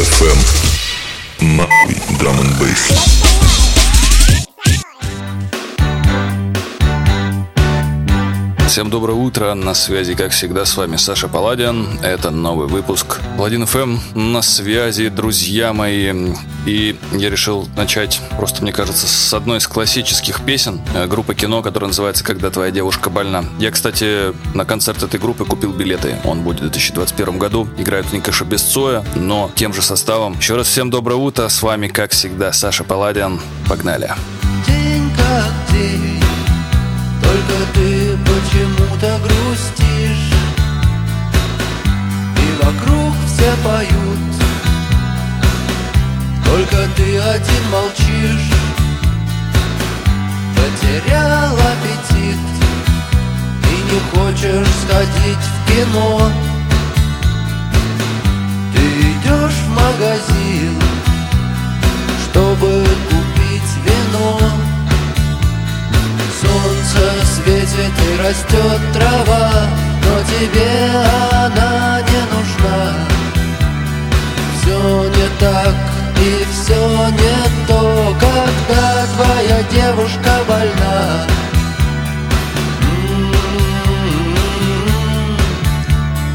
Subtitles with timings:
[0.00, 0.38] FM.
[1.40, 3.19] Нахуй драм н бейс.
[8.70, 11.88] Всем доброе утро, на связи, как всегда, с вами Саша Паладин.
[12.04, 16.14] Это новый выпуск Паладин ФМ на связи, друзья мои.
[16.66, 21.62] И я решил начать, просто мне кажется, с одной из классических песен э, группы кино,
[21.62, 23.44] которая называется «Когда твоя девушка больна».
[23.58, 26.14] Я, кстати, на концерт этой группы купил билеты.
[26.22, 27.68] Он будет в 2021 году.
[27.76, 30.38] Играют они, конечно, без Цоя, но тем же составом.
[30.38, 31.48] Еще раз всем доброе утро.
[31.48, 33.40] С вами, как всегда, Саша Паладин.
[33.68, 34.12] Погнали.
[34.64, 36.22] День как день
[37.20, 37.99] только ты
[39.00, 40.32] почему-то грустишь.
[42.36, 44.18] И вокруг все поют.
[46.44, 48.52] Только ты один молчишь.
[50.56, 52.38] Потерял аппетит.
[53.64, 56.30] И не хочешь сходить в кино.
[58.74, 60.80] Ты идешь в магазин
[62.24, 62.89] Чтобы
[66.90, 69.50] Солнце светит и растет трава
[70.02, 70.90] Но тебе
[71.32, 72.94] она не нужна.
[74.56, 75.74] Все не так
[76.18, 81.26] и все не то Когда твоя девушка больна.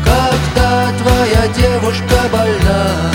[0.05, 3.11] Когда твоя девушка больна.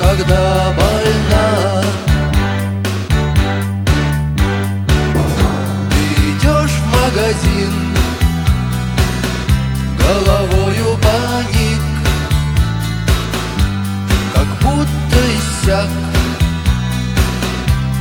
[0.00, 0.99] Когда больна
[7.30, 7.72] магазин
[9.98, 11.82] Головою паник
[14.34, 15.88] Как будто иссяк.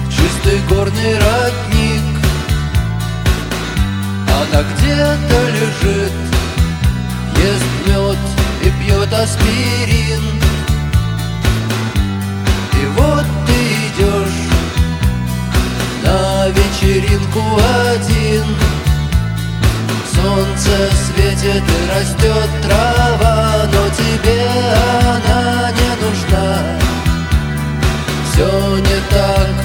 [0.09, 2.03] Чистый горный родник
[4.27, 6.13] Она где-то лежит
[7.37, 8.17] Ест мед
[8.61, 10.23] и пьет аспирин.
[12.73, 14.49] И вот ты идешь
[16.03, 17.41] на вечеринку
[17.93, 18.68] один
[20.59, 24.45] Солнце светит и растет трава Но тебе
[25.15, 26.57] она не нужна.
[28.29, 29.55] Все не так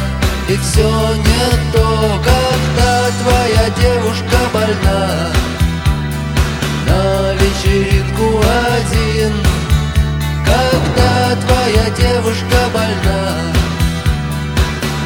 [0.48, 5.32] и все не то Когда твоя девушка больна.
[6.86, 8.40] На вечеринку
[8.76, 9.32] один
[10.44, 13.52] Когда твоя девушка больна.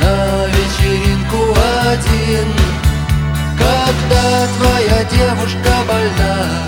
[0.02, 1.56] На вечеринку
[1.90, 2.57] один
[3.88, 6.66] когда твоя девушка больна.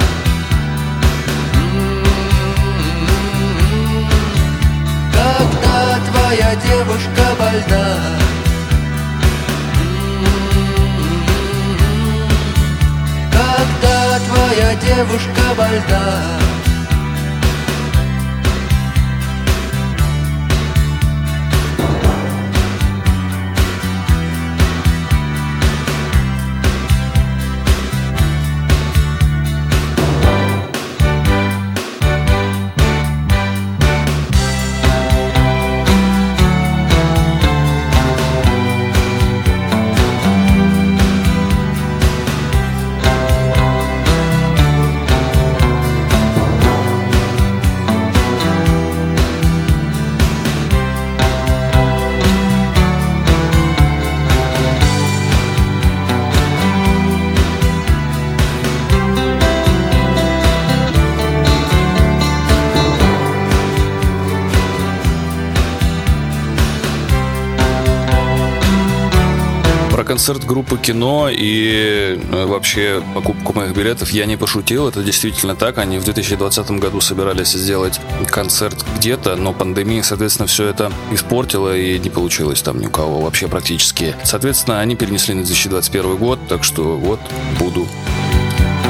[5.13, 7.87] Когда твоя девушка больна.
[13.33, 16.50] Когда твоя девушка больна
[70.05, 74.89] концерт группы кино и э, вообще покупку моих билетов я не пошутил.
[74.89, 75.79] Это действительно так.
[75.79, 81.99] Они в 2020 году собирались сделать концерт где-то, но пандемия, соответственно, все это испортила и
[81.99, 84.15] не получилось там ни у кого вообще практически.
[84.25, 87.21] Соответственно, они перенесли на 2021 год, так что вот
[87.59, 87.87] буду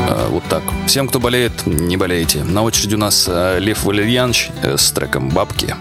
[0.09, 0.63] э, вот так.
[0.87, 2.45] Всем, кто болеет, не болейте.
[2.45, 5.75] На очереди у нас э, Лев Валерьянович с треком «Бабки».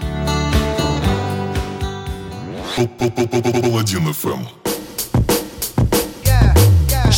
[3.60, 4.59] Паладин ФМ.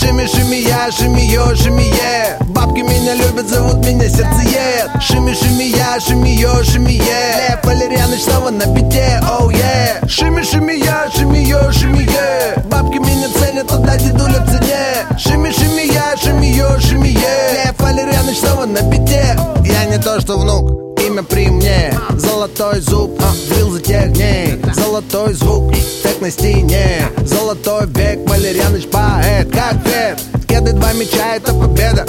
[0.02, 5.76] Шими, шими я, шими ее, шими е Бабки меня любят, зовут меня сердцеед Шими, шими
[5.76, 10.72] я, шими ее, шими е Лев Валерьяныч снова на бите, оу oh, yeah Шими, шими
[10.84, 16.16] я, шими ее, шими е Бабки меня ценят, туда дедуля в цене Шими, шими я,
[16.16, 21.23] шими ее, шими е Лев Валерьяныч снова на бите Я не то что внук имя
[21.23, 21.94] при мне.
[22.17, 25.73] Золотой зуб, а, дрил за тех дней Золотой звук,
[26.03, 27.03] так на стене.
[27.25, 30.19] Золотой век, Валерьяныч поэт Как вет,
[30.49, 32.06] кеды два меча, это победа.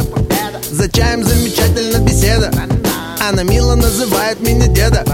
[0.72, 2.52] За чаем замечательно беседа
[3.30, 5.06] Она мило называет меня деда.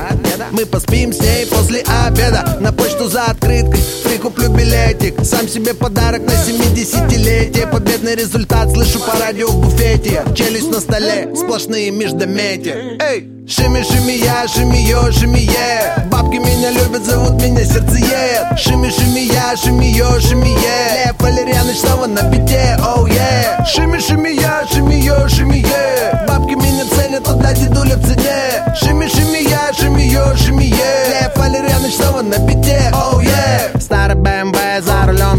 [0.52, 2.58] Мы поспим с ней после обеда.
[2.60, 5.24] На почту за открыткой прикуплю билетик.
[5.24, 10.24] Сам себе подарок на 70-летие Победный результат слышу по радио в буфете.
[10.36, 12.98] Челюсть на столе, сплошные междометия.
[13.00, 13.30] Эй!
[13.50, 16.08] Шими, шими, я, шими, ё, шими, е.
[16.12, 18.60] Бабки меня любят, зовут меня сердцеед.
[18.60, 21.08] Шими, шими, я, шими, ё, шими, е.
[21.08, 23.66] Лев Валерьяныч снова на бите, оу, oh, е.
[23.66, 26.26] Шими, шими, я, шими, ё, шими, е.
[26.28, 26.69] Бабки меня
[27.20, 28.76] ценят, туда дедуля в цене.
[28.76, 31.10] Шими, шими, я, шими, ё, шими, е.
[31.10, 33.80] Лев Валерьяныч снова на бите, оу, oh, е.
[33.80, 34.16] Старый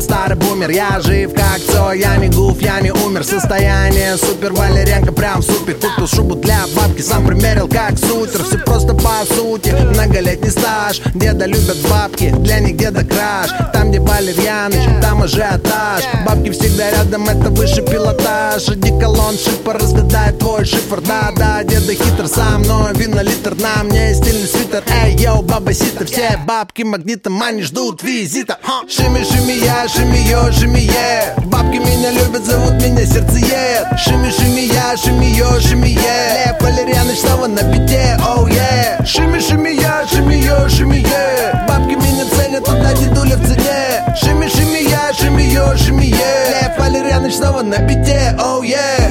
[0.00, 0.70] Рулем, старый бумер.
[0.70, 3.24] Я жив как Цой, я не гуф, я не умер.
[3.24, 5.74] Состояние супер, Валеренко прям супер.
[5.74, 8.42] Купил шубу для бабки, сам примерил как сутер.
[8.44, 11.00] Все просто по сути, многолетний стаж.
[11.14, 13.50] Деда любят бабки, для них деда краш.
[13.72, 18.68] Там, где Валерьяныч, там ажиотаж Бабки всегда рядом, это выше пилотаж.
[18.68, 21.00] Иди колонн, шипа, разгадай твой шифр.
[21.00, 24.14] Да-да, деда хитр со мной, вина литр На мне.
[24.14, 28.58] Стильный свитер, эй, йоу, баба сита Все бабки магнитом, они ждут визита.
[28.88, 33.86] Шими, шими, я, шими, йо, шими, е Бабки меня любят, зовут меня сердцеед.
[33.98, 39.04] Шими, шими, я, шими, йо, шими, е Лев Валерьяныч снова на бите, оу, oh, е.
[39.04, 44.04] Шими, шими, я, шими, йо, шими, е Бабки меня ценят, туда дедуля в цене.
[44.16, 49.10] Шими, шими, я, шими, йо, шими, е Лев Валерьяныч снова на бите, оу, е.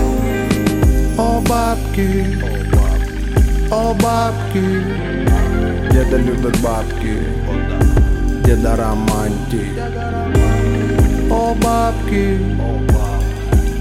[1.17, 2.37] О, бабки,
[3.71, 4.65] о, бабки.
[5.91, 7.15] Деда любит бабки.
[8.45, 10.18] Деда романтик
[11.49, 12.37] О, бабки,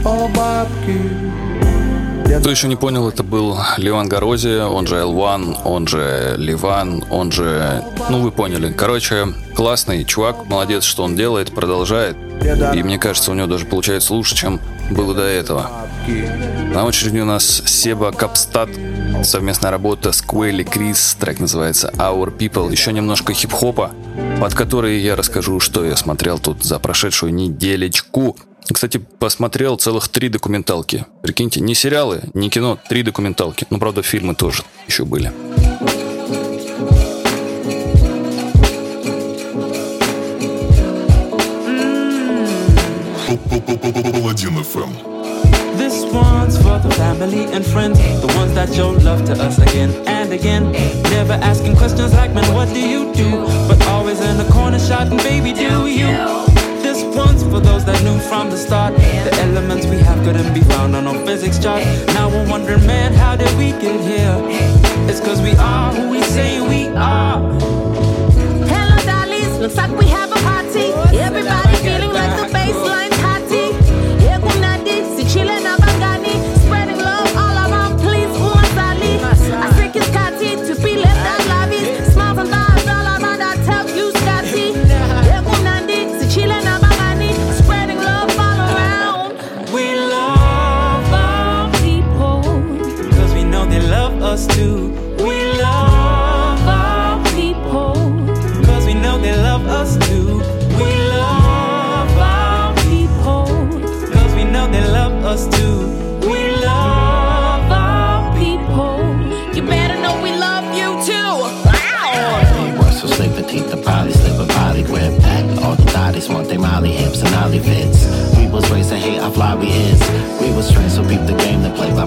[0.02, 1.02] о, бабки
[2.40, 7.30] Кто еще не понял, это был Ливан Горозия, он же L1, он же Ливан, он
[7.30, 7.84] же...
[8.08, 8.72] Ну, вы поняли.
[8.72, 12.16] Короче, классный чувак, молодец, что он делает, продолжает.
[12.74, 14.60] И мне кажется, у него даже получается лучше, чем
[14.90, 15.70] было до этого.
[16.72, 18.70] На очереди у нас Себа Капстат,
[19.24, 23.90] совместная работа с Куэлли Крис, трек называется Our People, еще немножко хип-хопа,
[24.40, 28.36] под который я расскажу, что я смотрел тут за прошедшую неделечку.
[28.72, 31.06] Кстати, посмотрел целых три документалки.
[31.22, 33.66] Прикиньте, не сериалы, не кино, три документалки.
[33.70, 35.32] Ну, правда, фильмы тоже еще были.
[44.12, 45.17] Паладин FM.
[45.76, 49.90] This one's for the family and friends, the ones that show love to us again
[50.06, 50.72] and again.
[51.02, 53.30] Never asking questions like, man, what do you do?
[53.68, 56.06] But always in the corner shouting, baby, do you?
[56.82, 60.60] This one's for those that knew from the start the elements we have couldn't be
[60.60, 61.84] found on no physics chart.
[62.14, 64.36] Now we're wondering, man, how did we get here?
[65.08, 65.77] It's cause we are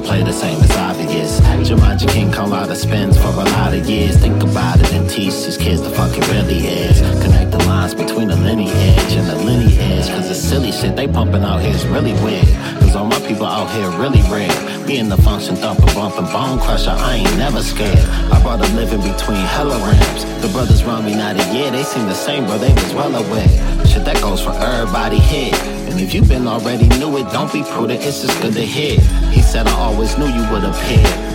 [0.02, 1.40] play the same as obvious.
[1.68, 4.18] Jumanji King come out of spins for a lot of years.
[4.18, 7.00] Think about it and teach these kids the fuck it really is.
[7.24, 10.10] Connect the lines between the lineage and the lineage.
[10.10, 12.48] Cause the silly shit they pumping out here is really weird.
[12.82, 14.52] Cause all my people out here really rare.
[14.86, 18.06] Me and the function thumper bumping bone crusher, I ain't never scared.
[18.34, 20.24] I brought a living between hella ramps.
[20.42, 23.14] The brothers run me not a year, they seem the same, bro, they was well
[23.16, 23.48] aware.
[23.86, 25.81] Shit that goes for everybody here.
[25.92, 28.98] And if you been already knew it, don't be prudent, it's just good to hear.
[29.30, 31.32] He said I always knew you would appear.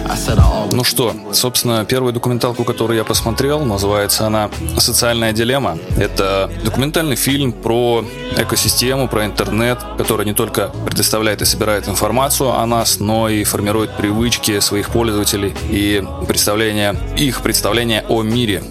[0.71, 5.79] Ну что, собственно, первую документалку, которую я посмотрел, называется она «Социальная дилемма».
[5.99, 8.05] Это документальный фильм про
[8.37, 13.97] экосистему, про интернет, который не только предоставляет и собирает информацию о нас, но и формирует
[13.97, 18.63] привычки своих пользователей и представление, их представление о мире.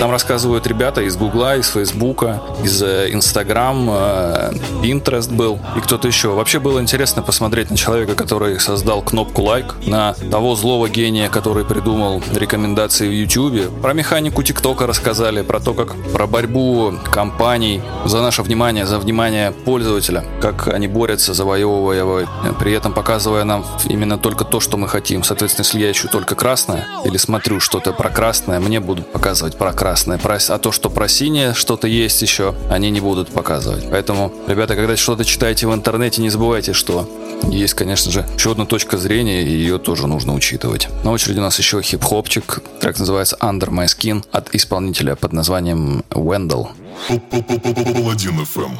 [0.00, 4.52] Там рассказывают ребята из Гугла, из Фейсбука, из э, Инстаграм, э,
[4.82, 6.30] Pinterest был и кто-то еще.
[6.30, 11.64] Вообще было интересно посмотреть на человека, который создал кнопку лайк, на того злого гения, который
[11.64, 13.80] придумал рекомендации в YouTube.
[13.80, 19.52] Про механику ТикТока рассказали, про то, как про борьбу компаний за наше внимание, за внимание
[19.52, 22.20] пользователя, как они борются, завоевывая его,
[22.58, 25.22] при этом показывая нам именно только то, что мы хотим.
[25.22, 29.75] Соответственно, если я ищу только красное или смотрю что-то про красное, мне будут показывать про
[29.76, 30.18] красное.
[30.48, 33.84] А то, что про синее что-то есть еще, они не будут показывать.
[33.88, 37.08] Поэтому, ребята, когда что-то читаете в интернете, не забывайте, что
[37.44, 40.88] есть, конечно же, еще одна точка зрения, и ее тоже нужно учитывать.
[41.04, 42.60] На очереди у нас еще хип-хопчик.
[42.80, 46.68] Трек называется Under My Skin от исполнителя под названием Wendell.
[47.30, 48.78] Паладин FM.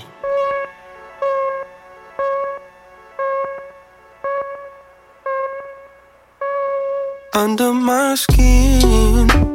[7.34, 9.45] Under my skin,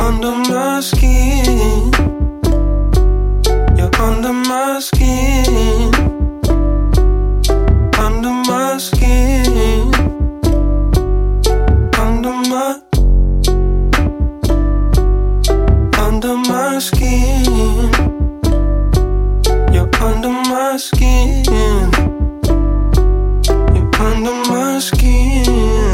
[0.00, 1.92] under my skin,
[3.76, 5.94] you're under my skin,
[8.04, 9.92] under my skin,
[12.04, 12.80] under my,
[16.04, 17.44] under my skin,
[19.74, 21.44] you're under my skin,
[23.74, 25.92] you're under my skin.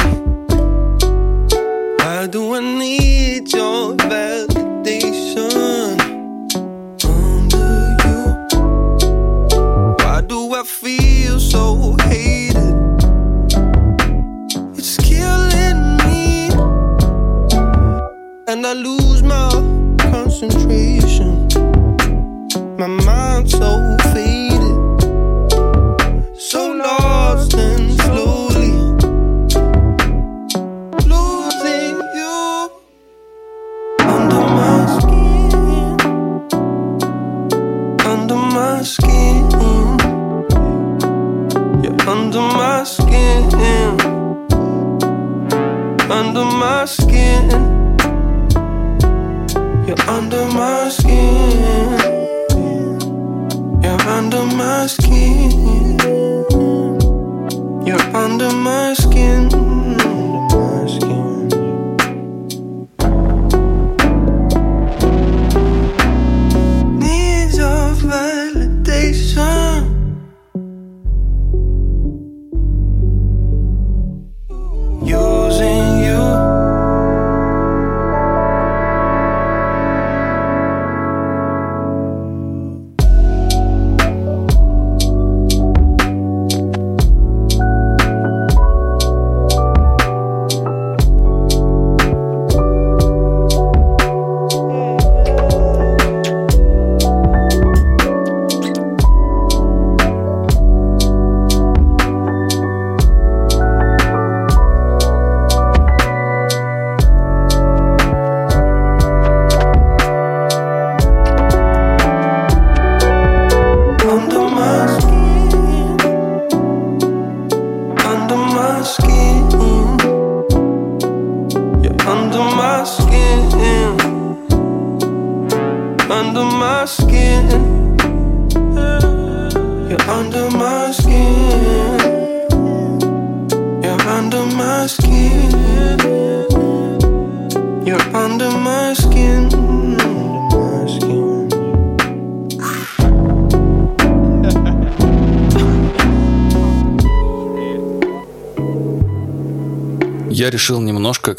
[1.98, 3.75] Why do I need your
[10.66, 12.74] feel so hated?
[14.76, 16.48] It's killing me,
[18.48, 19.50] and I lose my
[20.10, 21.46] concentration.
[22.76, 23.95] My mind's so
[42.16, 43.44] under my skin,
[46.10, 47.50] under my skin.
[49.86, 52.00] You're under my skin.
[53.82, 55.98] You're under my skin.
[57.86, 59.65] You're under my skin.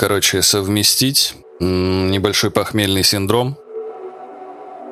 [0.08, 3.58] Короче, совместить небольшой похмельный синдром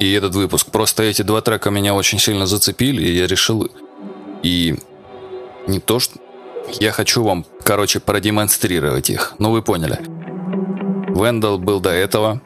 [0.02, 0.72] и этот выпуск.
[0.72, 3.72] Просто эти два трека меня очень сильно зацепили, и я решил
[4.44, 4.76] и
[5.68, 6.20] не то, что...
[6.82, 9.36] Я хочу вам, короче, продемонстрировать их.
[9.40, 10.00] Ну, вы поняли.
[11.16, 12.42] Вендел был до этого.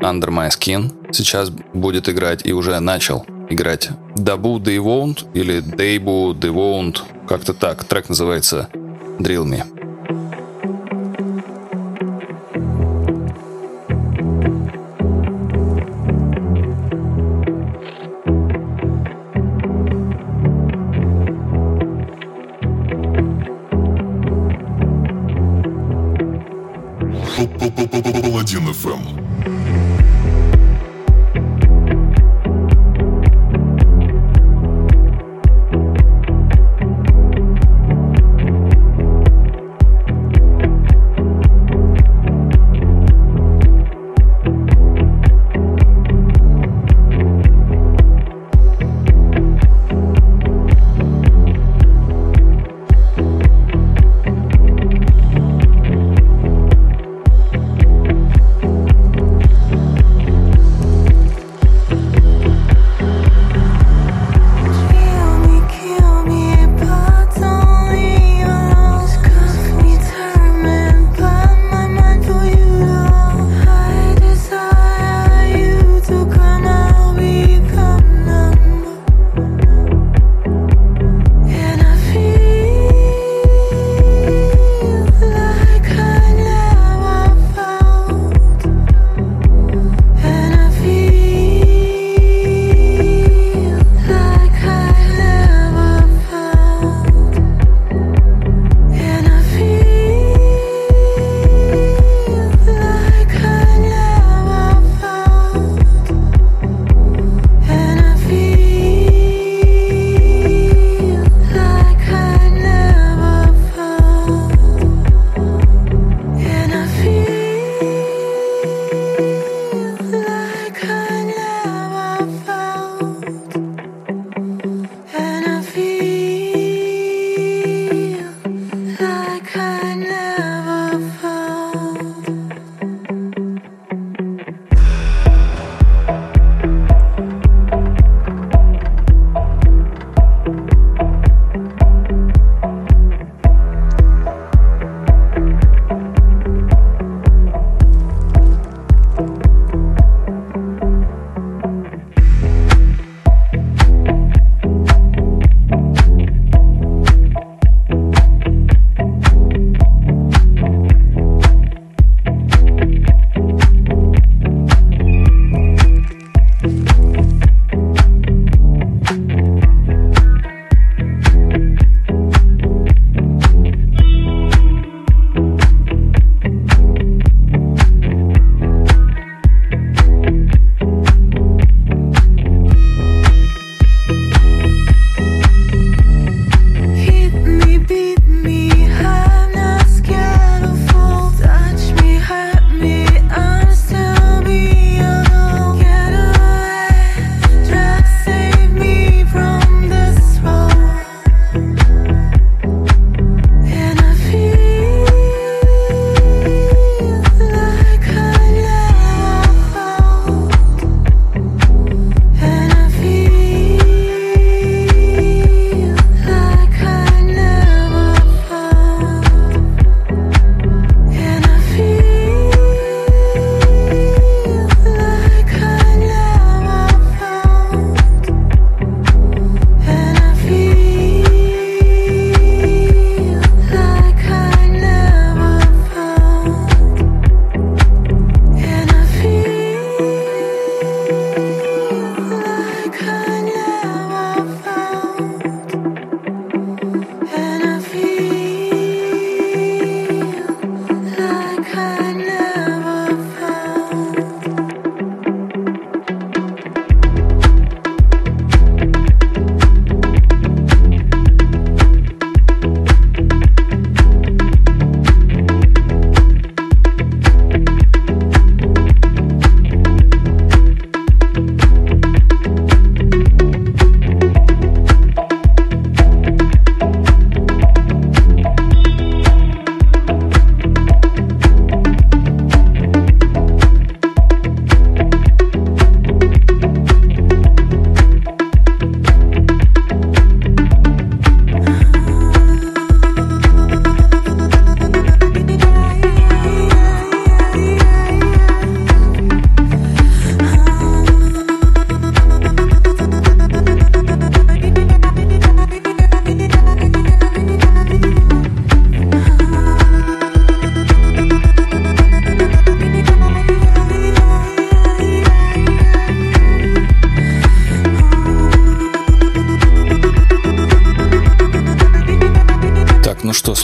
[0.00, 1.12] Under My Skin.
[1.12, 7.00] Сейчас будет играть и уже начал играть Дабу They Won't или Дейбу They Won't.
[7.28, 7.84] Как-то так.
[7.84, 8.70] Трек называется
[9.18, 9.75] Drill Me.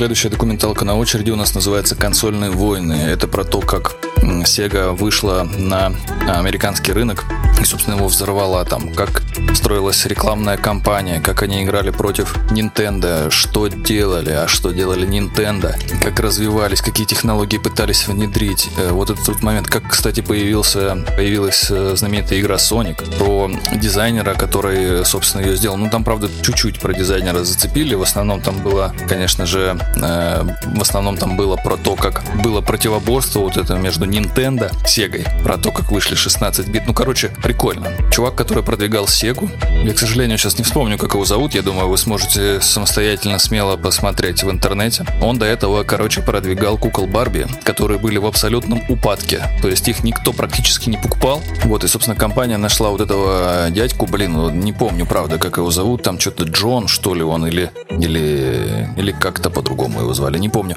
[0.02, 2.94] Следующая документалка на очереди у нас называется «Консольные войны».
[2.94, 5.94] Это про то, как Sega вышла на
[6.26, 7.24] американский рынок
[7.60, 9.21] и, собственно, его взорвала там, как
[9.54, 16.20] строилась рекламная кампания, как они играли против Nintendo, что делали, а что делали Nintendo, как
[16.20, 18.68] развивались, какие технологии пытались внедрить.
[18.76, 24.34] Э, вот этот вот момент, как, кстати, появился, появилась э, знаменитая игра Sonic про дизайнера,
[24.34, 25.76] который, собственно, ее сделал.
[25.76, 27.94] Ну, там, правда, чуть-чуть про дизайнера зацепили.
[27.94, 30.44] В основном там было, конечно же, э,
[30.76, 35.56] в основном там было про то, как было противоборство вот это между Nintendo, Sega, про
[35.58, 36.82] то, как вышли 16 бит.
[36.86, 37.90] Ну, короче, прикольно.
[38.10, 39.06] Чувак, который продвигал
[39.42, 39.50] Сегу,
[39.84, 41.54] я, к сожалению, сейчас не вспомню, как его зовут.
[41.54, 45.04] Я думаю, вы сможете самостоятельно смело посмотреть в интернете.
[45.20, 49.42] Он до этого, короче, продвигал кукол Барби, которые были в абсолютном упадке.
[49.60, 51.42] То есть их никто практически не покупал.
[51.64, 56.02] Вот, и, собственно, компания нашла вот этого дядьку, блин, не помню, правда, как его зовут.
[56.02, 60.76] Там что-то Джон, что ли, он, или, или, или как-то по-другому его звали, не помню.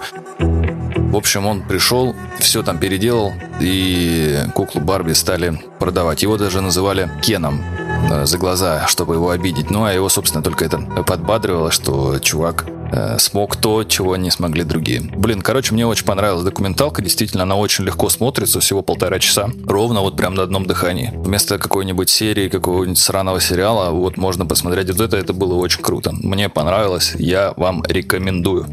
[1.16, 6.24] В общем, он пришел, все там переделал, и куклу Барби стали продавать.
[6.24, 7.85] Его даже называли Кеном э,
[8.26, 9.70] за глаза, чтобы его обидеть.
[9.70, 14.64] Ну, а его, собственно, только это подбадривало, что чувак э, смог то, чего не смогли
[14.64, 15.02] другие.
[15.02, 17.02] Блин, короче, мне очень понравилась документалка.
[17.02, 19.50] Действительно, она очень легко смотрится, всего полтора часа.
[19.66, 21.12] Ровно вот прям на одном дыхании.
[21.16, 25.18] Вместо какой-нибудь серии, какого-нибудь сраного сериала, вот можно посмотреть вот это.
[25.18, 26.12] Это было очень круто.
[26.14, 27.14] Мне понравилось.
[27.18, 28.66] Я вам рекомендую.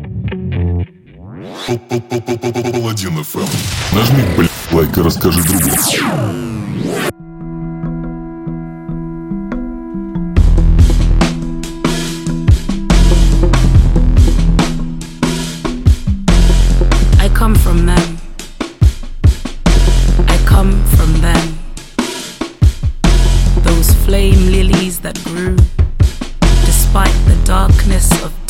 [1.67, 3.49] Паладин FM.
[3.93, 6.62] Нажми, блядь, лайк и расскажи другу.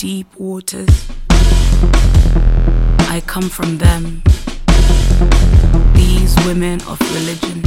[0.03, 1.09] Deep waters.
[3.09, 4.21] I come from them.
[5.95, 7.63] These women of religion,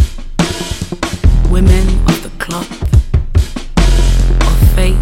[1.50, 2.70] women of the cloth,
[4.52, 5.00] of faith,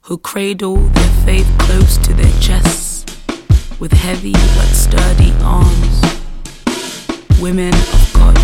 [0.00, 3.04] who cradle their faith close to their chests
[3.78, 6.00] with heavy but sturdy arms.
[7.42, 8.36] Women of God.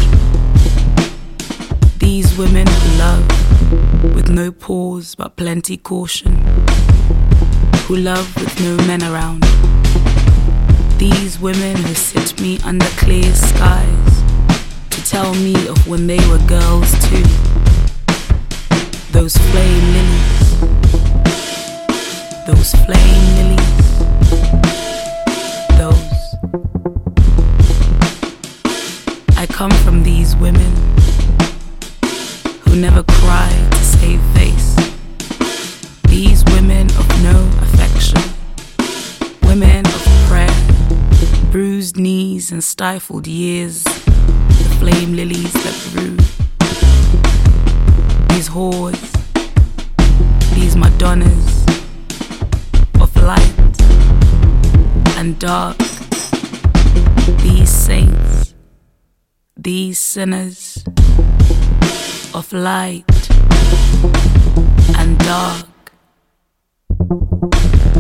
[1.98, 6.61] These women who love with no pause but plenty caution.
[7.92, 9.42] Who love with no men around.
[10.98, 14.22] These women who sit me under clear skies
[14.88, 17.22] to tell me of when they were girls too.
[19.10, 20.60] Those flame lilies.
[22.46, 23.88] Those flame lilies.
[25.76, 26.22] Those.
[29.36, 30.72] I come from these women
[32.62, 34.61] who never cry to save face.
[41.82, 43.82] Bruised knees and stifled years.
[43.82, 46.16] The flame lilies that grew.
[48.28, 49.02] These whores,
[50.54, 51.66] these Madonnas
[53.00, 53.80] of light
[55.18, 55.76] and dark.
[57.38, 58.54] These saints,
[59.56, 60.84] these sinners
[62.32, 63.30] of light
[65.00, 65.66] and dark.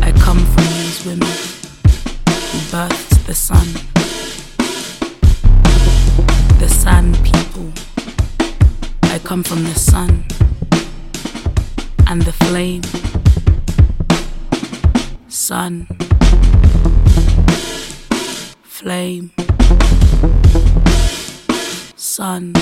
[0.06, 1.31] I come from these women
[3.32, 3.66] the sun,
[6.58, 7.72] the sun people.
[9.04, 10.26] I come from the sun
[12.08, 12.82] and the flame,
[15.28, 15.86] sun,
[18.64, 19.32] flame,
[21.96, 22.52] sun,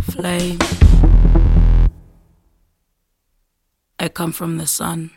[0.00, 0.58] flame.
[3.98, 5.15] I come from the sun.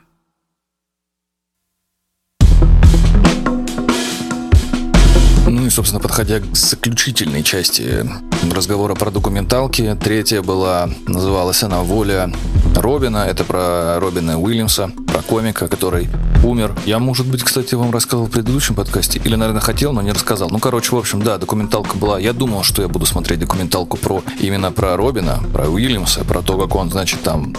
[5.70, 8.04] И, собственно, подходя к заключительной части
[8.52, 12.32] разговора про документалки, третья была, называлась она «Воля
[12.76, 13.18] Робина».
[13.18, 16.10] Это про Робина Уильямса, про комика, который
[16.44, 16.76] умер.
[16.88, 20.50] Я, может быть, кстати, вам рассказывал в предыдущем подкасте, или, наверное, хотел, но не рассказал.
[20.50, 22.18] Ну, короче, в общем, да, документалка была.
[22.18, 26.58] Я думал, что я буду смотреть документалку про именно про Робина, про Уильямса, про то,
[26.58, 27.54] как он, значит, там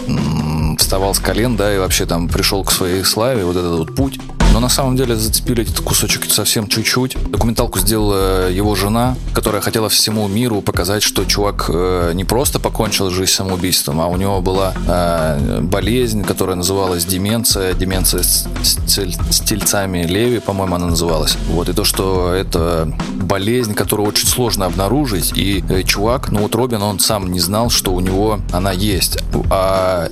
[0.77, 4.19] вставал с колен, да, и вообще там пришел к своей славе, вот этот вот путь.
[4.53, 7.15] Но на самом деле зацепили этот кусочек совсем чуть-чуть.
[7.29, 13.09] Документалку сделала его жена, которая хотела всему миру показать, что чувак э, не просто покончил
[13.09, 19.39] жизнь самоубийством, а у него была э, болезнь, которая называлась деменция, деменция с, с, с
[19.39, 21.37] тельцами Леви, по-моему, она называлась.
[21.47, 26.55] Вот, и то, что это болезнь, которую очень сложно обнаружить, и э, чувак, ну вот
[26.55, 29.17] Робин, он сам не знал, что у него она есть.
[29.49, 30.09] А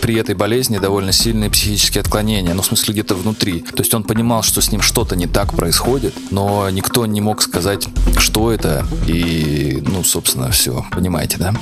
[0.00, 3.64] при этой болезни довольно сильные психические отклонения, ну, в смысле, где-то внутри.
[3.74, 7.42] То есть он понимал, что с ним что-то не так происходит, но никто не мог
[7.42, 10.84] сказать, что это, и, ну, собственно, все.
[10.92, 11.52] Понимаете, да?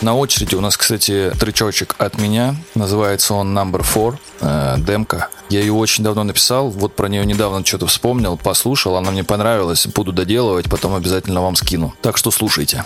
[0.00, 2.56] На очереди у нас, кстати, тречочек от меня.
[2.74, 5.28] Называется он Number Four, э, демка.
[5.48, 9.86] Я ее очень давно написал, вот про нее недавно что-то вспомнил, послушал, она мне понравилась,
[9.86, 11.94] буду доделывать, потом обязательно вам скину.
[12.00, 12.84] Так что слушайте.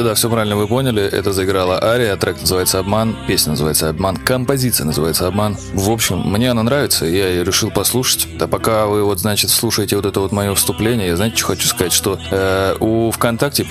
[0.00, 1.02] Да-да-да, все правильно вы поняли.
[1.02, 5.58] Это заиграла Ария, трек называется «Обман», песня называется «Обман», композиция называется «Обман».
[5.74, 8.26] В общем, мне она нравится, я ее решил послушать.
[8.38, 11.68] Да пока вы вот, значит, слушаете вот это вот мое вступление, я, знаете, что хочу
[11.68, 13.62] сказать, что э, у ВКонтакте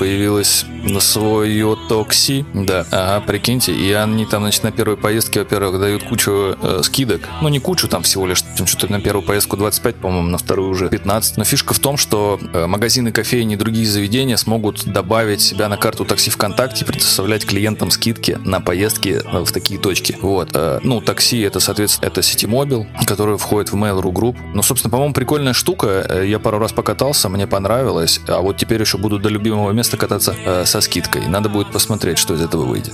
[0.80, 6.04] появилось свое такси, да, ага, прикиньте, и они там, значит, на первой поездке, во-первых, дают
[6.04, 10.30] кучу э, скидок, ну, не кучу там всего лишь, что-то на первую поездку 25, по-моему,
[10.30, 14.38] на вторую уже 15, но фишка в том, что э, магазины, кофейни и другие заведения
[14.38, 19.52] смогут добавить себя на карту такси ВКонтакте и предоставлять клиентам скидки на поездки э, в
[19.52, 20.18] такие точки.
[20.22, 20.50] Вот.
[20.54, 24.38] Э, ну, такси это, соответственно, это Ситимобил, который входит в Mail.ru Group.
[24.54, 26.06] Ну, собственно, по-моему, прикольная штука.
[26.08, 28.22] Э, Я пару раз покатался, мне понравилось.
[28.28, 31.28] А вот теперь еще буду до любимого места кататься э, со скидкой.
[31.28, 32.94] Надо будет посмотреть, что из этого выйдет.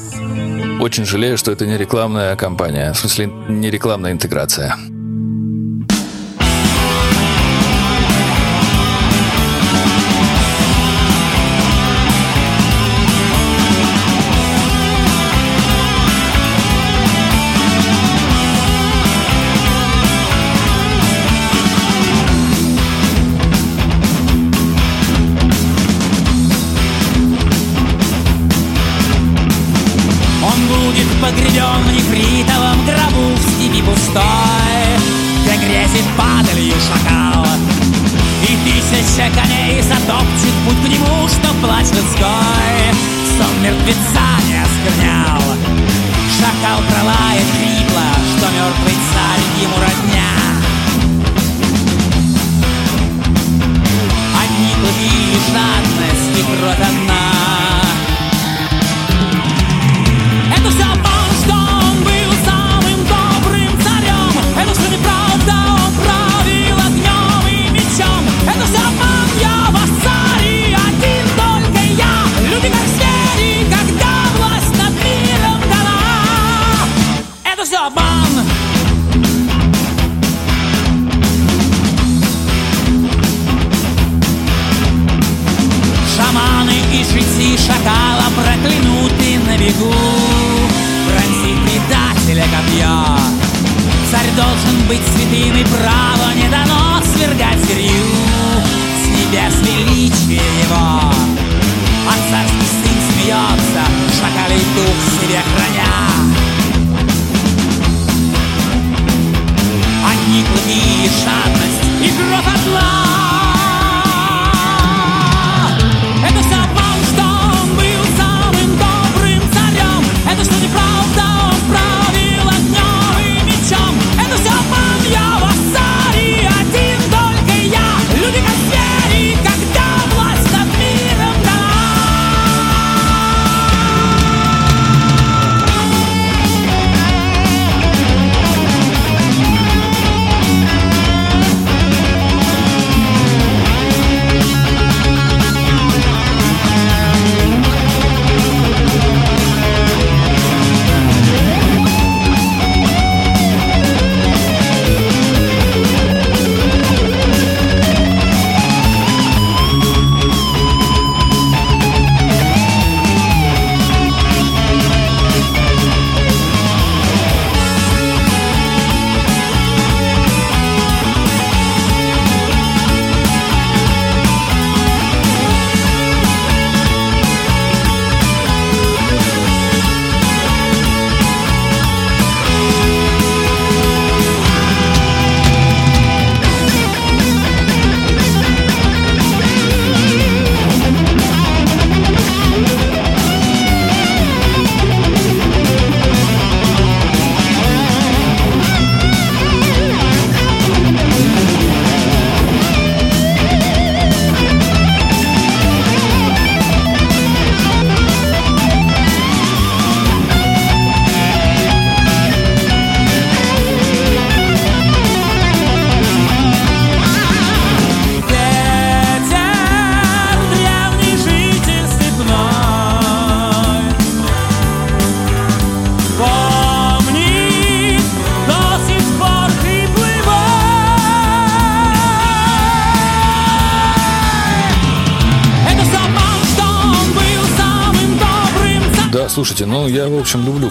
[0.79, 2.93] Очень жалею, что это не рекламная кампания.
[2.93, 4.75] В смысле, не рекламная интеграция.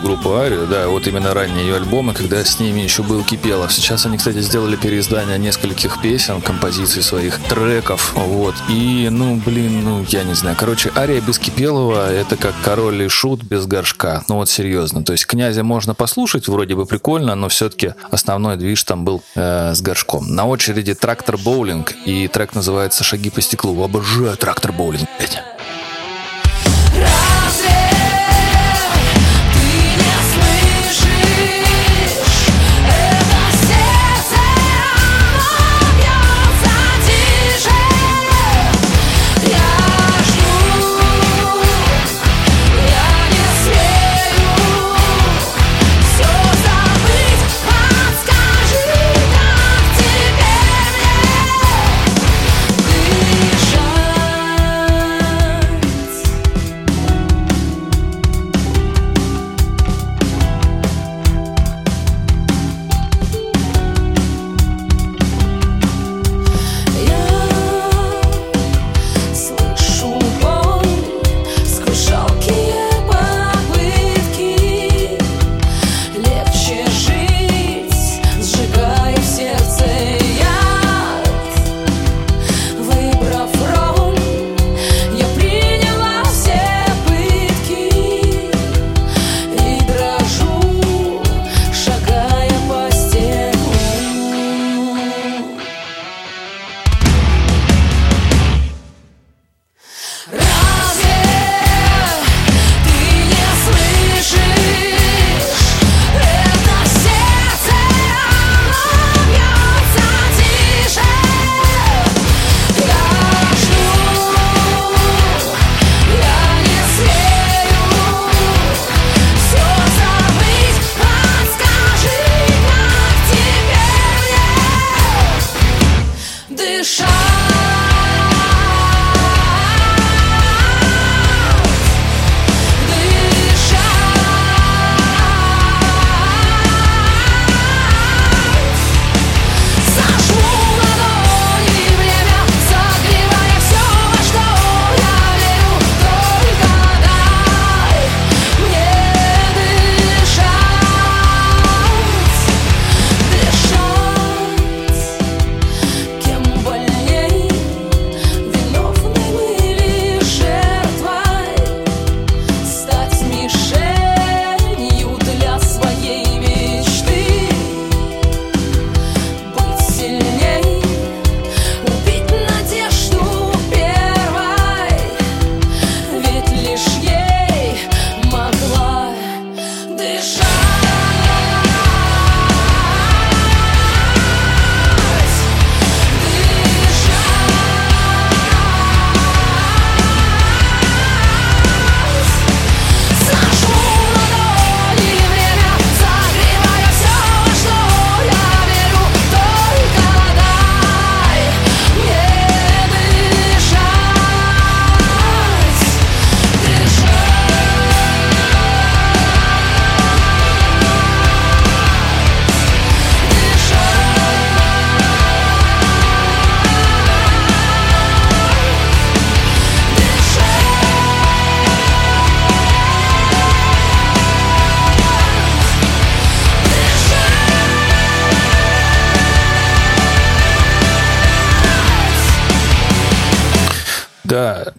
[0.04, 3.72] Группу Арию, да, вот именно ранние ее альбомы, когда с ними еще был Кипелов.
[3.72, 8.54] Сейчас они, кстати, сделали переиздание нескольких песен, композиций своих, треков, вот.
[8.68, 10.56] И, ну, блин, ну, я не знаю.
[10.58, 14.22] Короче, Ария без Кипелова— это как король и шут без горшка.
[14.28, 15.02] Ну, вот серьезно.
[15.02, 19.74] То есть князя можно послушать, вроде бы прикольно, но все-таки основной движ там был э,
[19.74, 20.34] с горшком.
[20.34, 23.82] На очереди трактор боулинг, и трек называется «Шаги по стеклу».
[23.82, 25.53] Обожаю трактор боулинг, блядь.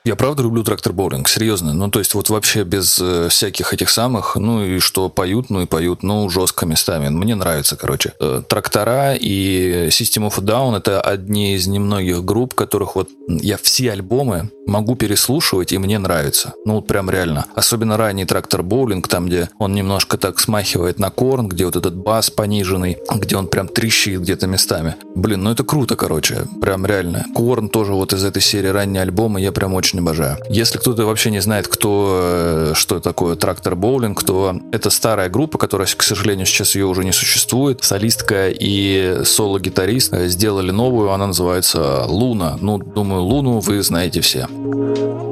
[0.04, 1.74] Я правда люблю трактор боулинг, серьезно.
[1.74, 5.62] Ну, то есть вот вообще без э, всяких этих самых, ну и что поют, ну
[5.62, 7.10] и поют, ну жестко местами.
[7.10, 8.14] Мне нравится, короче.
[8.20, 13.92] Э, трактора и System of Down это одни из немногих групп, которых вот я все
[13.92, 16.54] альбомы могу переслушивать и мне нравится.
[16.66, 17.46] Ну вот прям реально.
[17.56, 21.96] Особенно ранний трактор боулинг, там где он немножко так смахивает на корн, где вот этот
[21.96, 24.96] бас пониженный, где он прям трещит где-то местами.
[25.16, 26.48] Блин, ну это круто, короче.
[26.62, 27.26] Прям реально.
[27.36, 30.38] Корн тоже вот из этой серии ранние альбомы я прям очень обожаю.
[30.50, 35.58] Если кто-то вообще не знает, кто, э, что такое трактор боулинг, то это старая группа,
[35.58, 37.84] которая, к сожалению, сейчас ее уже не существует.
[37.84, 42.58] Солистка и соло-гитарист э, сделали новую, она называется Луна.
[42.62, 44.48] Ну, думаю, Луну вы знаете все.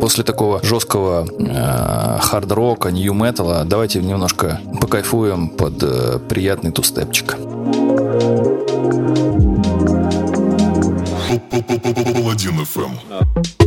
[0.01, 7.38] После такого жесткого э, хард-рока, нью-металла, давайте немножко покайфуем под э, приятный тустепчик.
[12.14, 13.62] Паладин FM.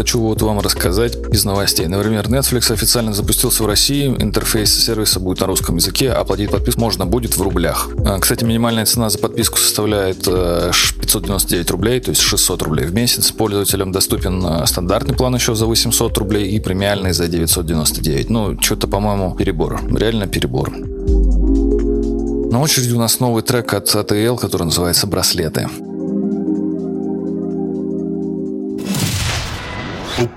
[0.00, 1.86] Хочу вот вам рассказать из новостей.
[1.86, 6.80] Например, Netflix официально запустился в России, интерфейс сервиса будет на русском языке, а платить подписку
[6.80, 7.90] можно будет в рублях.
[8.06, 12.86] А, Кстати, минимальная цена за подписку составляет э, ш- 599 рублей, то есть 600 рублей
[12.86, 13.30] в месяц.
[13.30, 18.30] Пользователям доступен э, стандартный план еще за 800 рублей и премиальный за 999.
[18.30, 19.82] Ну, что-то, по-моему, перебор.
[19.94, 20.70] Реально перебор.
[20.70, 25.68] На очереди у нас новый трек от ATL, который называется «Браслеты».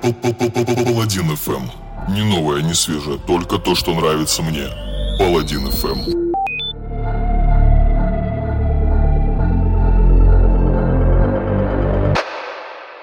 [0.04, 1.72] Паладин FM.
[2.10, 4.68] Не новое, не свежее, только то, что нравится мне.
[5.18, 6.34] Паладин FM.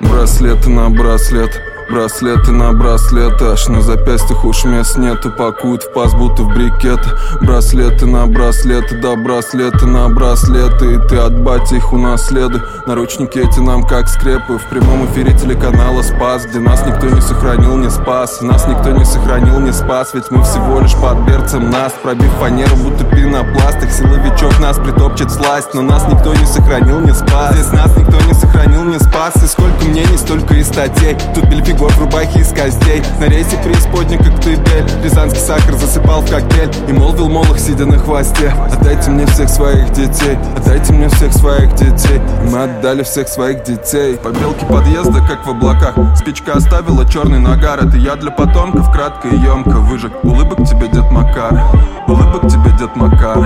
[0.00, 6.14] Браслеты на браслет Браслеты на браслеты Аж на запястьях уж мест нету Пакуют в паз,
[6.14, 7.10] будто в брикеты
[7.40, 13.58] Браслеты на браслеты Да браслеты на браслеты И ты от бати их унаследуй Наручники эти
[13.58, 18.40] нам как скрепы В прямом эфире телеканала Спас Где нас никто не сохранил, не спас
[18.40, 21.92] Нас никто не сохранил, не спас Ведь мы всего лишь под берцем нас.
[22.04, 27.12] Пробив фанеру, будто пенопласт Их силовичок нас притопчет сласть Но нас никто не сохранил, не
[27.12, 27.56] спас.
[27.56, 31.16] Здесь нас никто не сохранил, не спас И сколько мнений, столько и статей.
[31.34, 33.02] Тут бельфик любовь в рубахе из костей.
[33.18, 36.70] На рейсе преисподней, как ты бель Рязанский сахар засыпал в коктейль.
[36.88, 38.52] И молвил молох, сидя на хвосте.
[38.70, 40.36] Отдайте мне всех своих детей.
[40.56, 44.16] Отдайте мне всех своих детей И мы отдали всех своих детей.
[44.16, 45.94] Побелки подъезда, как в облаках.
[46.16, 47.78] Спичка оставила черный нагар.
[47.78, 50.12] Это я для потомков, кратко и емко выжег.
[50.22, 51.62] Улыбок тебе, дед Макар.
[52.06, 53.38] Улыбок тебе, дед Макар.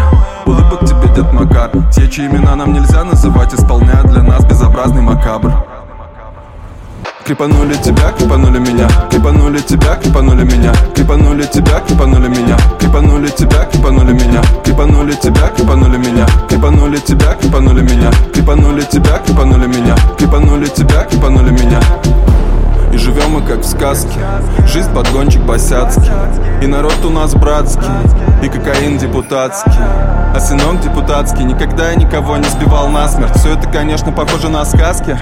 [0.45, 1.71] Улыбок тебе, дед Макар.
[1.93, 5.84] Те, чьи имена нам нельзя называть Исполняют для нас безобразный макабр
[7.25, 8.87] Крепанули тебя, крепанули меня.
[9.11, 10.75] Крепанули тебя, крепанули меня.
[10.95, 12.59] Крепанули тебя, крепанули меня.
[12.79, 14.43] Крепанули тебя, крепанули меня.
[14.63, 16.27] Крепанули тебя, крепанули меня.
[16.51, 18.11] Крепанули тебя, крепанули меня.
[18.35, 19.97] Крепанули тебя, крепанули меня.
[20.19, 21.81] Крепанули тебя, крепанули меня.
[22.93, 24.21] И живем мы как в сказке.
[24.67, 26.13] Жизнь подгончик босяцкий.
[26.61, 27.89] И народ у нас братский.
[28.43, 29.73] И кокаин депутатский.
[29.81, 33.35] А сынок депутатский Никогда я никого не сбивал насмерть.
[33.39, 35.19] Все это, конечно, похоже на сказки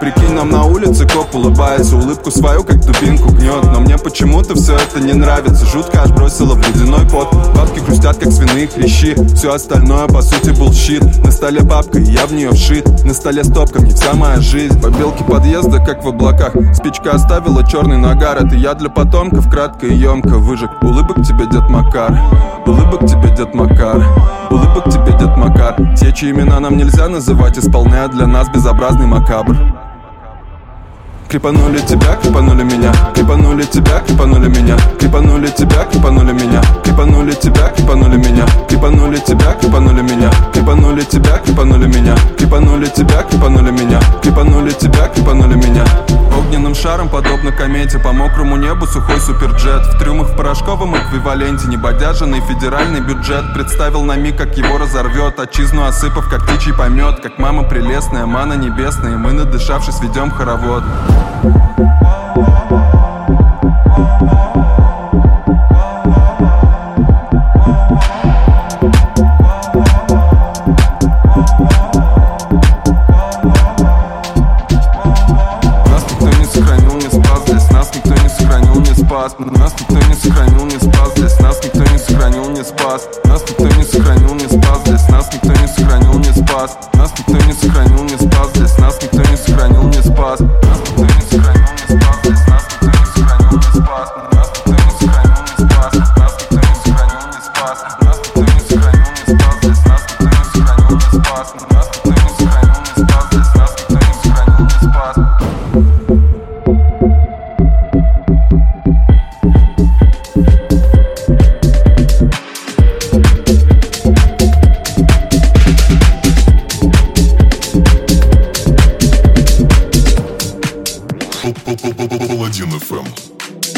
[0.00, 3.64] Прикинь, нам на улице коп улыбается Улыбку свою, как дубинку гнет.
[3.64, 5.64] Но мне почему-то все это не нравится.
[5.64, 7.34] Жутко аж бросила в ледяной пот.
[7.54, 9.14] Бабки хрустят, как свиные хрящи.
[9.34, 11.02] Все остальное, по сути, был щит.
[11.24, 12.86] На столе бабка, и я в нее вшит.
[13.04, 14.80] На столе стопка, не вся моя жизнь.
[14.80, 16.54] Побелки подъезда, как в облаках.
[16.74, 18.36] Спичка оставила черный нагар.
[18.36, 20.70] Это я для потомков, кратко и емко выжег.
[20.82, 22.20] Улыбок тебе, дед Макар.
[22.66, 24.04] Улыбок тебе, дед Макар.
[24.50, 25.74] Улыбок тебе, дед Макар.
[25.96, 29.56] Те, чьи имена нам нельзя называть Исполняют для нас безобразный макабр
[31.28, 38.16] Крипанули тебя, крипанули меня, крипанули тебя, крипанули меня, крипанули тебя, крипанули меня, крипанули тебя, крипанули
[38.16, 45.08] меня, крипанули тебя, крипанули меня, крипанули тебя, крипанули меня, крипанули тебя, крипанули меня, крипанули тебя,
[45.08, 46.25] крипанули меня.
[46.36, 49.86] Огненным шаром, подобно комете По мокрому небу сухой суперджет.
[49.86, 55.38] В трюмах в порошковом эквиваленте Небодяженный федеральный бюджет Представил на миг, как его разорвет.
[55.40, 60.84] Отчизну осыпав, как птичий помет Как мама прелестная, мана небесная мы, надышавшись, ведем хоровод.
[61.42, 62.25] Нас
[79.28, 79.36] спас.
[79.38, 81.12] Нас никто не сохранил, не спас.
[81.16, 83.08] Здесь Нас никто не сохранил, не спас.
[83.24, 84.80] Нас никто не сохранил, не спас.
[84.86, 86.78] Здесь Нас никто не сохранил, не спас.
[86.94, 88.50] Нас никто не сохранил, не спас.
[88.54, 90.40] Здесь Нас никто не сохранил, не спас.
[90.40, 91.65] Нас никто не сохранил,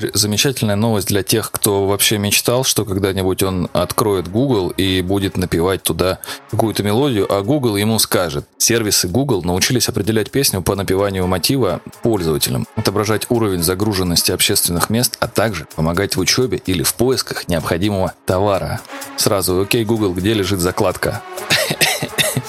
[0.00, 5.36] теперь замечательная новость для тех, кто вообще мечтал, что когда-нибудь он откроет Google и будет
[5.36, 6.18] напевать туда
[6.50, 8.46] какую-то мелодию, а Google ему скажет.
[8.56, 15.28] Сервисы Google научились определять песню по напеванию мотива пользователям, отображать уровень загруженности общественных мест, а
[15.28, 18.80] также помогать в учебе или в поисках необходимого товара.
[19.16, 21.22] Сразу, окей, Google, где лежит закладка?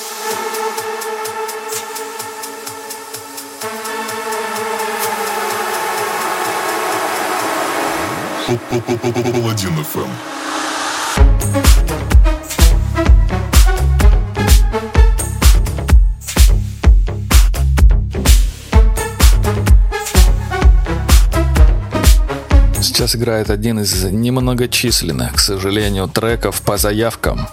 [22.82, 27.48] Сейчас играет один из немногочисленных, к сожалению, треков по заявкам.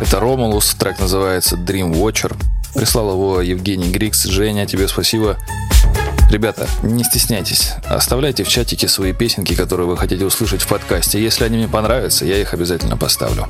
[0.00, 2.36] Это Ромулус, трек называется Dream Watcher.
[2.76, 4.22] Прислал его Евгений Грикс.
[4.22, 5.36] Женя, тебе спасибо.
[6.30, 7.72] Ребята, не стесняйтесь.
[7.88, 11.20] Оставляйте в чатике свои песенки, которые вы хотите услышать в подкасте.
[11.20, 13.48] Если они мне понравятся, я их обязательно поставлю.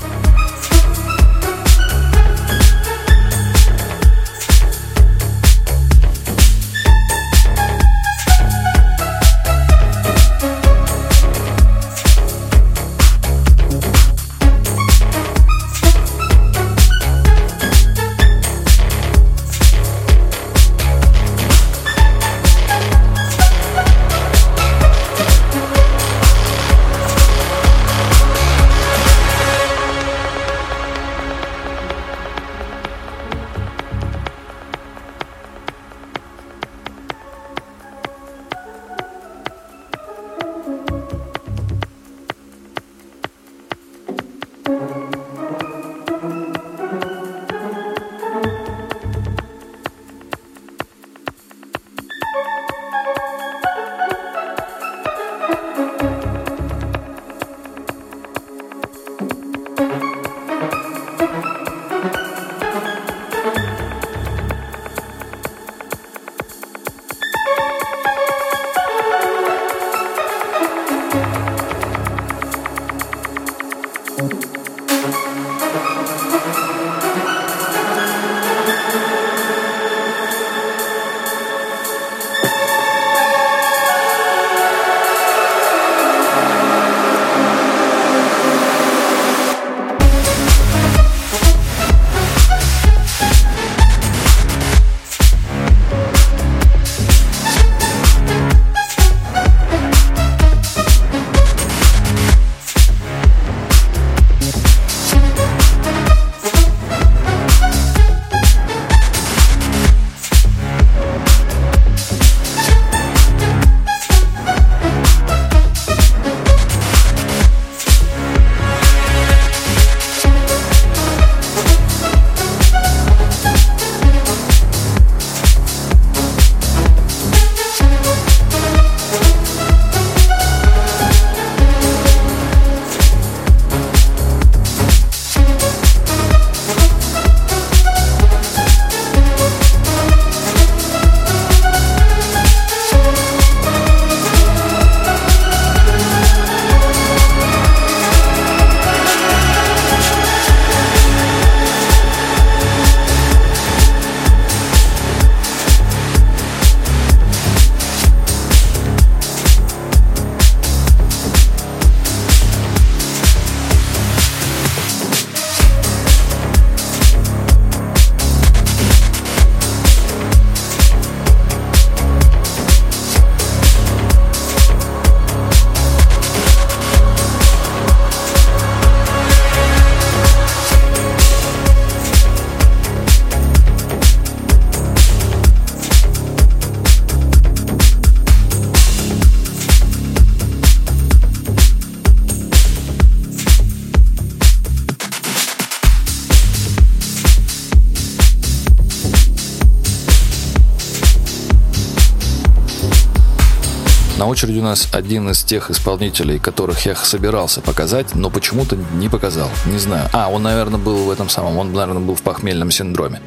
[204.41, 209.51] Очереди у нас один из тех исполнителей, которых я собирался показать, но почему-то не показал.
[209.67, 210.09] Не знаю.
[210.15, 211.59] А, он, наверное, был в этом самом.
[211.59, 213.21] Он, наверное, был в похмельном синдроме.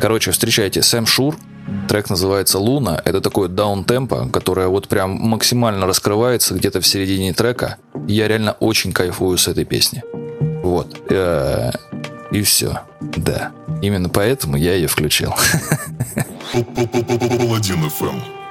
[0.00, 1.36] Короче, встречайте Сэм Шур.
[1.88, 3.02] Трек называется «Луна».
[3.04, 7.78] Это такое даун-темпо, которое вот прям максимально раскрывается где-то в середине трека.
[8.06, 10.04] Я реально очень кайфую с этой песни.
[10.62, 10.96] Вот.
[11.10, 11.72] Э,
[12.30, 12.82] И все.
[13.00, 13.50] Да.
[13.82, 15.34] Именно поэтому я ее включил.
[16.52, 18.43] Паладин ФМ.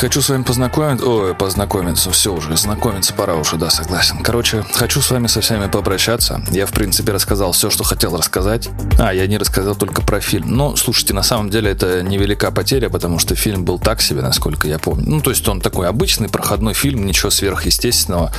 [0.00, 1.06] Хочу с вами познакомиться.
[1.06, 4.22] Ой, познакомиться, все уже, знакомиться пора уже, да, согласен.
[4.22, 6.42] Короче, хочу с вами со всеми попрощаться.
[6.50, 8.70] Я, в принципе, рассказал все, что хотел рассказать.
[9.02, 10.54] А, я не рассказал только про фильм.
[10.54, 14.68] Но, слушайте, на самом деле это невелика потеря, потому что фильм был так себе, насколько
[14.68, 15.04] я помню.
[15.06, 18.30] Ну, то есть он такой обычный, проходной фильм, ничего сверхъестественного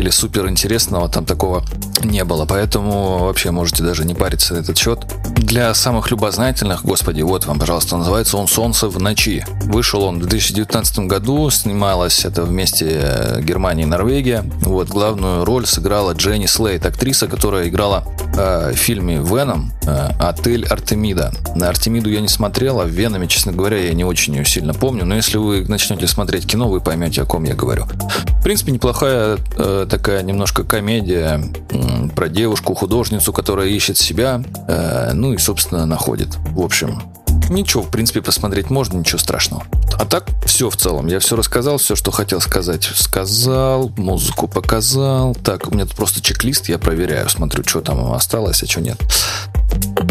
[0.00, 1.64] или суперинтересного там такого
[2.02, 2.46] не было.
[2.46, 5.06] Поэтому вообще можете даже не париться на этот счет.
[5.36, 9.44] Для самых любознательных, господи, вот вам, пожалуйста, называется он «Солнце в ночи».
[9.66, 14.44] Вышел он в 2019 году, снималось это вместе э, Германия и Норвегия.
[14.62, 18.04] Вот, главную роль сыграла Дженни Слейт, актриса, которая играла
[18.36, 21.32] э, в фильме «Веном» э, «Отель Артемида».
[21.54, 25.04] На Артемиду я не смотрел, а Венами, честно говоря, я не очень ее сильно помню.
[25.04, 27.84] Но если вы начнете смотреть кино, вы поймете, о ком я говорю.
[27.84, 35.32] В принципе, неплохая э, такая немножко комедия м, про девушку-художницу, которая ищет себя, э, ну
[35.32, 36.36] и, собственно, находит.
[36.52, 37.02] В общем,
[37.50, 39.64] Ничего, в принципе, посмотреть можно, ничего страшного.
[39.98, 41.06] А так, все в целом.
[41.06, 45.34] Я все рассказал, все, что хотел сказать, сказал, музыку показал.
[45.34, 48.98] Так, у меня тут просто чек-лист, я проверяю, смотрю, что там осталось, а что нет.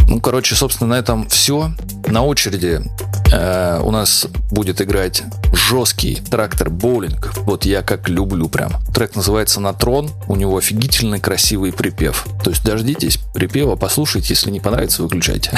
[0.08, 1.72] Ну, короче, собственно, на этом все.
[2.08, 2.82] На очереди
[3.32, 7.34] э, у нас будет играть жесткий трактор боулинг.
[7.39, 8.72] Вот я как люблю прям.
[8.93, 10.10] Трек называется «Натрон».
[10.28, 12.26] У него офигительный красивый припев.
[12.43, 14.30] То есть дождитесь припева, послушайте.
[14.30, 15.51] Если не понравится, выключайте.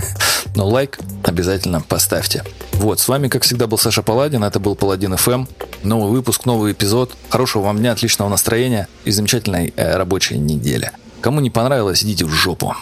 [0.54, 2.42] Но лайк обязательно поставьте.
[2.72, 4.42] Вот, с вами, как всегда, был Саша Паладин.
[4.42, 5.46] Это был Паладин FM.
[5.82, 7.12] Новый выпуск, новый эпизод.
[7.28, 10.90] Хорошего вам дня, отличного настроения и замечательной э, рабочей недели.
[11.20, 12.74] Кому не понравилось, идите в жопу.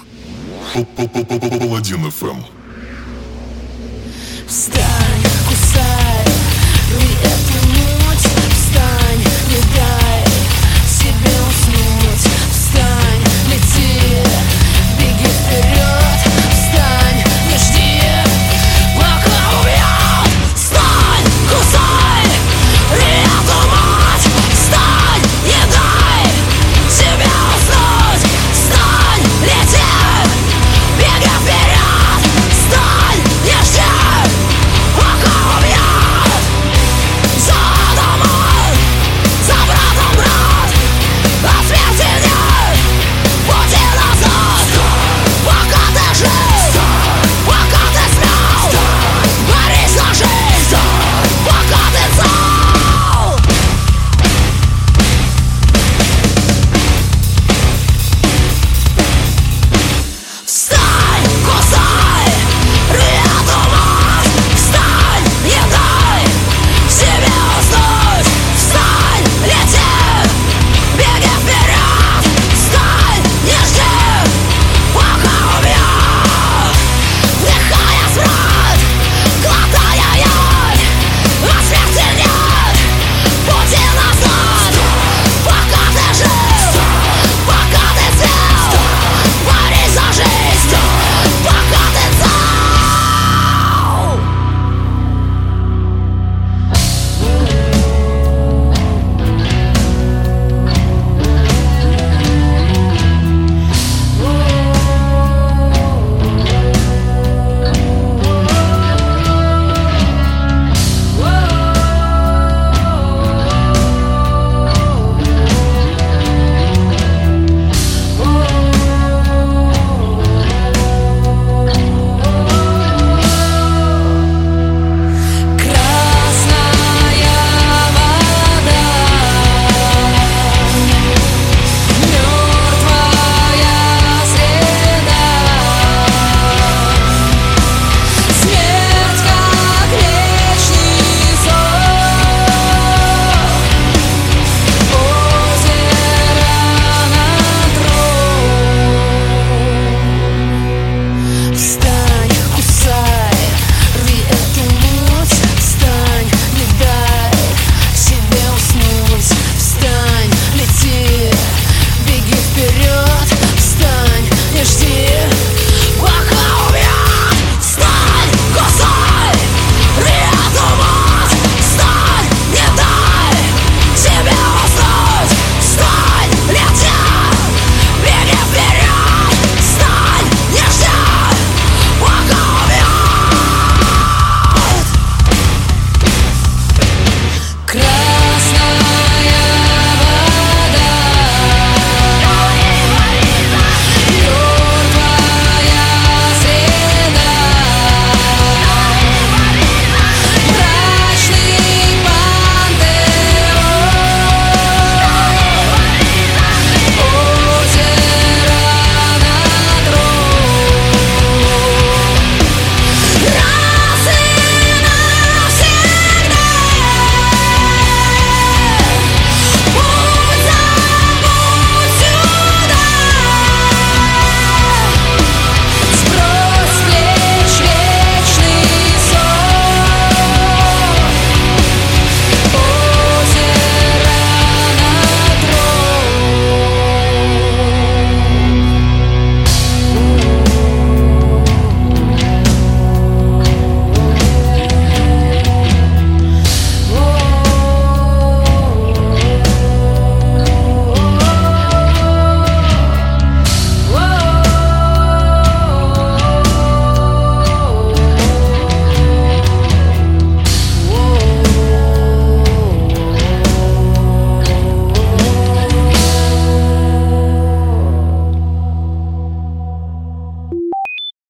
[0.75, 2.45] Паладин FM.
[4.47, 5.18] Встань